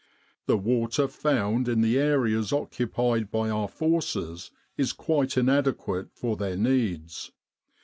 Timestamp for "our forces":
3.51-4.49